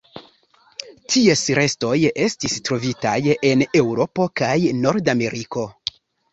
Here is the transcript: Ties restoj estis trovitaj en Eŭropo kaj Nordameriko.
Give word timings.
Ties 1.15 1.43
restoj 1.59 1.91
estis 2.25 2.57
trovitaj 2.71 3.15
en 3.53 3.65
Eŭropo 3.83 4.29
kaj 4.45 4.59
Nordameriko. 4.83 5.71